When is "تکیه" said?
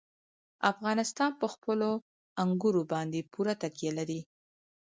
3.61-3.91